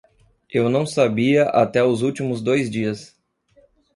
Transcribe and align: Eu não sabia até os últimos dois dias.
Eu 0.49 0.67
não 0.67 0.83
sabia 0.83 1.43
até 1.49 1.83
os 1.83 2.01
últimos 2.01 2.41
dois 2.41 2.71
dias. 2.71 3.15